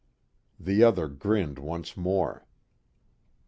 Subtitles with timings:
[0.59, 2.43] The other grinned once more.